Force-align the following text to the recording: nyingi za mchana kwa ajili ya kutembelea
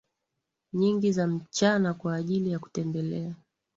nyingi 0.73 1.11
za 1.11 1.27
mchana 1.27 1.93
kwa 1.93 2.15
ajili 2.15 2.51
ya 2.51 2.59
kutembelea 2.59 3.35